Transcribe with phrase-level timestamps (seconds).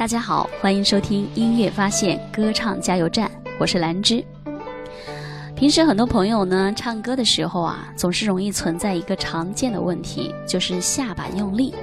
[0.00, 4.24] 大家好，欢迎收听音乐发现歌唱加油站，我是兰芝。
[5.54, 11.74] 平时很多朋友呢唱歌的时候啊，总是容易存在一个常见的问题，就是下巴用力。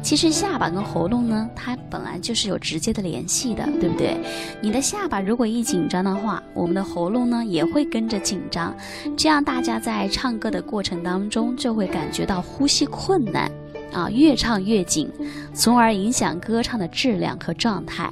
[0.00, 4.16] 其实下巴跟喉咙呢，它本来就是有直接的联系的，对不对？
[4.62, 8.74] 你的下巴如果一紧张的话，我们的喉咙呢也会跟着紧张，
[9.18, 13.52] 这样大家在唱歌的过程当中就会感觉到呼吸困难。
[13.92, 15.10] 啊，越唱越紧，
[15.52, 18.10] 从而影响歌唱的质量和状态。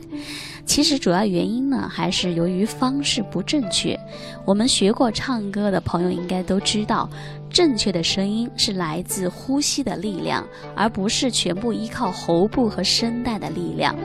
[0.64, 3.98] 其实主要原因呢，还是由于方式不正确。
[4.44, 7.08] 我们学过唱歌的朋友应该都知道，
[7.48, 10.46] 正确的声音是来自呼吸的力量，
[10.76, 13.96] 而不是全部依靠喉部和声带的力量。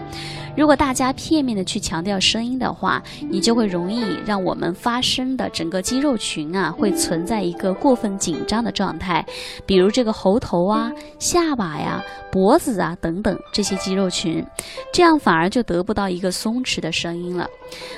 [0.55, 9.25] 如果大家片面的去强调声音的话，你就会容易让我们发声的整个肌肉群啊，会存在一个过分紧张的状态，
[9.65, 14.45] 比如这个喉头啊、下巴呀、脖子啊等等这些肌肉群，
[14.93, 17.49] 这样反而就得不到一个松弛的声音了。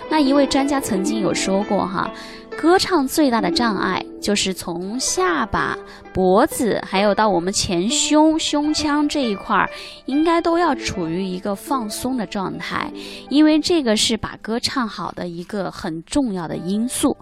[0.09, 2.09] 那一位专家曾经有说过哈。
[2.57, 5.77] 歌唱最大的障碍就是从下巴、
[6.11, 9.69] 脖子，还有到我们前胸、胸腔这一块儿，
[10.07, 12.91] 应该都要处于一个放松的状态，
[13.29, 17.15] 因为这个是把歌唱好的一个很重要的因素。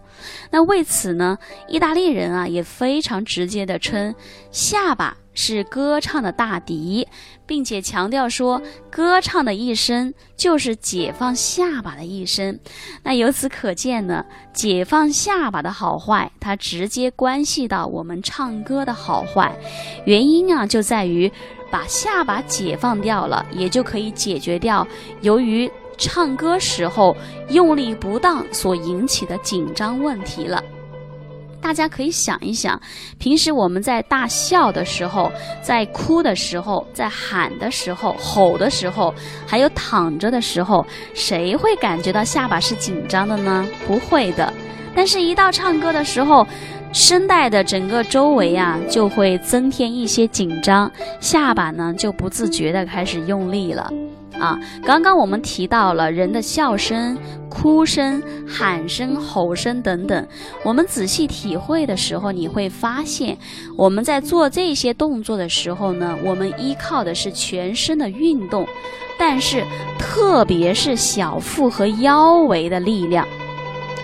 [0.49, 1.37] 那为此呢，
[1.67, 4.15] 意大利人啊也非常直接的称
[4.49, 5.17] 下巴。
[5.33, 7.07] 是歌唱的大敌，
[7.45, 12.59] 并且强调说，歌唱的一生就是解放下巴的一生。
[13.03, 19.55] 那由此可见呢，解放下巴的好坏，它直接关系到我们唱歌的好坏。
[20.05, 21.31] 原因啊，就在于
[21.71, 24.87] 把下巴解放掉了，也就可以解决掉
[25.21, 27.15] 由于唱歌时候
[27.49, 30.63] 用力不当所引起的紧张问题了。
[31.63, 32.79] 大家可以想一想，
[33.17, 35.31] 平时我们在大笑的时候，
[35.61, 39.13] 在哭的时候，在喊的时候、吼的时候，
[39.47, 43.65] 还有躺着的时候，谁会感觉到下巴是紧张的呢？
[43.87, 44.51] 不会的。
[44.93, 46.45] 但是，一到唱歌的时候，
[46.91, 50.91] 声带的整个周围啊，就会增添一些紧张，
[51.21, 53.89] 下巴呢就不自觉的开始用力了。
[54.43, 57.17] 啊，刚刚我们提到了人的笑声、
[57.47, 60.27] 哭声、喊声、吼声等等，
[60.65, 63.37] 我们仔细体会的时候，你会发现，
[63.77, 68.67] 我们在做这些动作的时候呢，我们依靠的是全身的运动，
[69.17, 69.63] 但是
[69.97, 73.25] 特别是小腹和腰围的力量。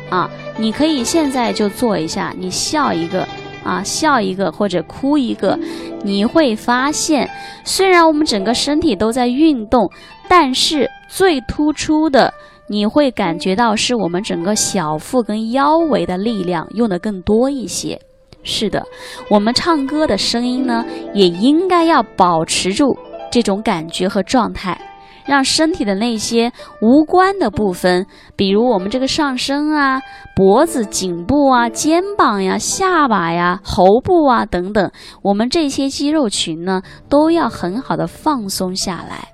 [0.09, 3.27] 啊，你可以现在就做一下，你笑一个。
[3.63, 5.57] 啊，笑一个或者哭一个，
[6.03, 7.29] 你会发现，
[7.63, 9.89] 虽然我们整个身体都在运动，
[10.27, 12.33] 但是最突出的，
[12.67, 17.99] 你会感觉到是我们整个小腹跟腰围的力量用的更多一些。
[18.43, 18.81] 是的，
[19.29, 22.97] 我们唱歌的声音呢，也应该要保持住
[23.29, 24.79] 这种感觉和状态。
[25.25, 30.01] 让身体的那些无关的部分，比如我们这个上身啊、
[30.35, 34.91] 脖子、颈部啊、肩膀呀、下巴呀、喉部啊等等，
[35.21, 39.29] 我们这些肌肉群呢，都要很好的放松下来。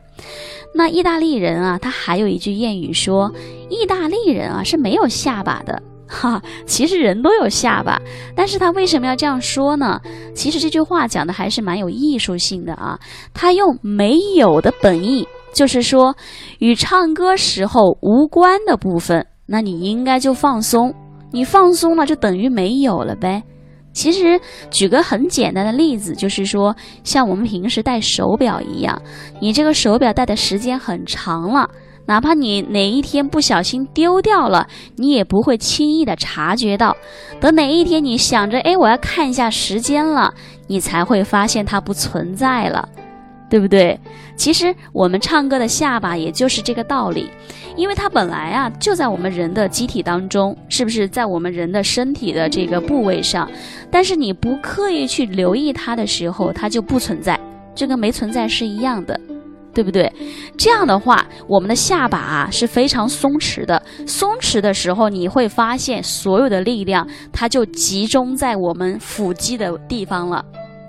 [0.74, 3.32] 那意大利人啊，他还有一句谚语说，
[3.70, 5.82] 意大利人啊是没有下巴的。
[6.08, 8.00] 哈，其实人都有下巴，
[8.36, 10.00] 但是他为什么要这样说呢？
[10.36, 13.00] 其实这句话讲的还是蛮有艺术性的啊，
[13.34, 15.28] 他用没有的本意。
[15.56, 16.16] 就是说，
[16.60, 20.94] 与唱歌时候无关的部分，那你应该就放松。
[21.32, 23.42] 你放松了，就等于没有了呗。
[23.94, 24.40] 其实，
[24.70, 29.02] 举个很简单的例子，就是说，像我们平时戴手表一样，
[29.40, 31.70] 你这个手表戴的时间很长了，
[32.06, 34.68] 哪怕你哪一天不小心丢掉了，
[34.98, 36.96] 你也不会轻易的察觉到。
[37.40, 40.34] 等哪一天你想着，哎，我要看一下时间了，
[40.68, 42.90] 你才会发现它不存在了。
[43.50, 44.00] 对不对？
[44.36, 47.30] 其实我们唱歌的下巴也就是这个道理，
[47.76, 53.50] 因为它本来啊就在我们人的机体当中，是不是在我们人的身体的这个部位上？
[53.92, 57.40] 但是你不刻意去留意它的时候，它就不存在，
[57.74, 59.20] 就跟没存在是一样的，
[59.74, 60.12] 对不对？
[60.58, 70.44] 这样的话，我们的下巴啊是非常松弛的，松弛的时候，你会发现所有的力量它就集中在我们腹肌的地方了。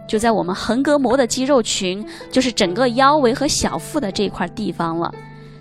[0.07, 5.13] 就在我们横膈膜的肌肉群，就是整个腰围和小腹的这块地方了。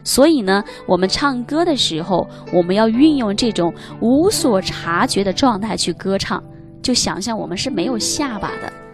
[0.04, 6.44] 所以呢，我们唱歌的时候，我们要运用这种无所察觉的状态去歌唱，
[6.82, 8.85] 就想象我们是没有下巴的。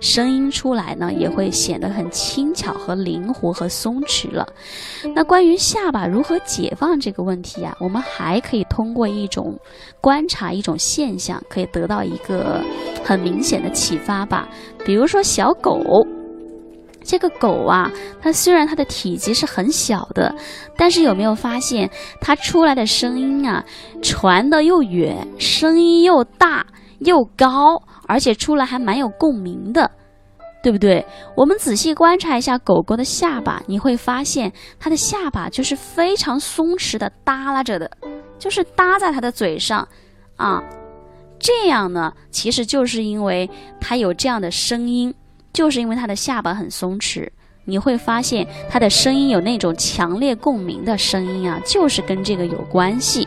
[0.00, 4.46] 声音出来呢，也会显得很轻巧和灵活和松弛了。
[5.14, 9.58] 那关于下巴如何解放这个问题啊，我们还可以通过一种
[10.00, 12.62] 观察一种现象，可以得到一个
[13.04, 14.48] 很明显的启发吧。
[14.84, 15.82] 比如说小狗。
[17.04, 17.90] 这个狗啊，
[18.20, 20.34] 它虽然它的体积是很小的，
[20.76, 21.88] 但是有没有发现
[22.20, 23.64] 它出来的声音啊，
[24.02, 26.66] 传的又远，声音又大
[26.98, 29.88] 又高，而且出来还蛮有共鸣的，
[30.62, 31.06] 对不对？
[31.36, 37.88] 我们仔细观察一下狗狗的下巴，你会发现它的下巴就是非常松弛的耷拉着的，
[38.38, 39.86] 就是搭在它的嘴上，
[40.36, 40.60] 啊，
[41.38, 43.48] 这样呢，其实就是因为
[43.80, 45.14] 它有这样的声音。
[45.50, 47.28] 就是因为它的下巴很松弛，
[47.64, 53.26] 你会发现它的声音有那种强烈共鸣的声音啊，就是跟这个有关系。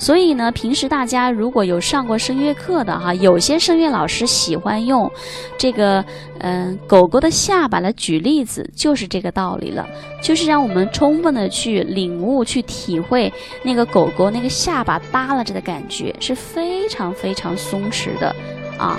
[0.00, 5.12] 所以呢，平时大家如果有上过声乐课的哈，有些声乐老师喜欢用
[5.58, 6.02] 这个
[6.38, 9.86] 嗯狗狗的下巴来举例子，就是这个道理了，
[10.22, 13.30] 就是让我们充分的去领悟、去体会
[13.62, 18.34] 那个狗狗那个下巴耷拉着的感觉是非常非常松弛的
[18.78, 18.98] 啊。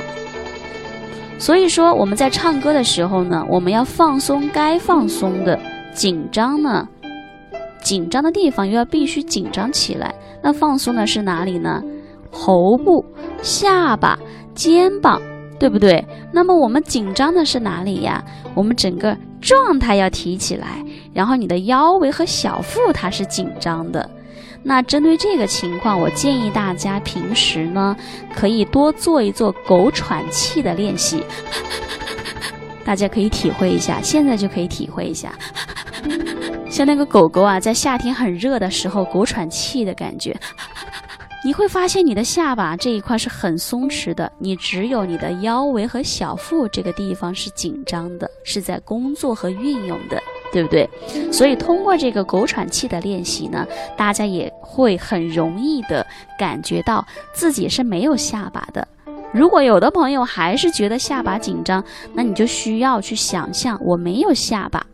[1.39, 5.59] 所以说，我们在唱歌的时候呢，我们要放松该放松的，
[5.95, 6.87] 紧张呢，
[7.81, 10.13] 紧张的地方又要必须紧张起来。
[10.41, 11.83] 那放松的是哪里呢？
[12.31, 13.03] 喉部、
[13.41, 14.17] 下巴、
[14.55, 15.21] 肩膀，
[15.59, 16.03] 对不对？
[16.31, 18.23] 那么我们紧张的是哪里呀？
[18.53, 20.83] 我们整个状态要提起来，
[21.13, 24.09] 然后你的腰围和小腹它是紧张的。
[24.63, 27.95] 那针对这个情况，我建议大家平时呢，
[28.35, 31.23] 可以多做一做狗喘气的练习。
[32.85, 35.33] 大家可以体会一下，现在就可以体会一下，
[36.69, 40.35] 像那个狗狗啊，在夏天很热的时候，狗喘气的感觉，
[41.43, 50.21] 你会发现你的下巴这一块是很松弛的，你只有你的腰围和小腹这个地方是紧张的，是在工作和运用的。
[50.53, 50.89] 对不对？
[51.31, 53.65] 所以通过这个狗喘气的练习呢，
[53.95, 56.05] 大家也会很容易的
[56.37, 58.85] 感觉到自己是没有下巴的。
[59.31, 61.81] 如果有的朋友还是觉得下巴紧张，
[62.13, 64.85] 那你就需要去想象我没有下巴，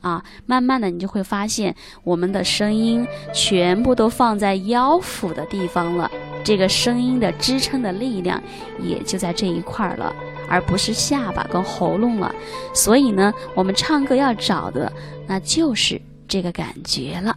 [0.00, 1.74] 啊，慢慢的你就会发现
[2.04, 6.10] 我们的声音全部都放在腰腹的地方了，
[6.42, 8.42] 这个声音的支撑的力量
[8.80, 10.14] 也就在这一块了。
[10.48, 12.34] 而不是下巴跟喉咙了，
[12.74, 14.92] 所以呢，我们唱歌要找的
[15.28, 17.36] 那就是这个感觉了。